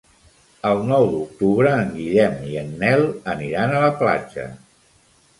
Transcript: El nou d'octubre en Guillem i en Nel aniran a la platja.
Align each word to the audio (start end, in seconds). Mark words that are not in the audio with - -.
El 0.67 0.79
nou 0.91 1.03
d'octubre 1.09 1.73
en 1.81 1.91
Guillem 1.97 2.39
i 2.51 2.55
en 2.61 2.71
Nel 2.83 3.05
aniran 3.35 3.75
a 3.75 3.83
la 3.85 3.93
platja. 4.01 4.47